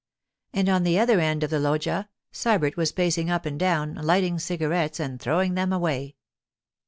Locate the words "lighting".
3.93-4.39